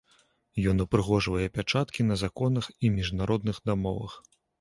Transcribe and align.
Ён 0.69 0.77
упрыгожвае 0.85 1.47
пячаткі 1.57 2.05
на 2.07 2.17
законах 2.21 2.65
і 2.87 2.91
міжнародных 2.97 3.61
дамовах. 3.73 4.17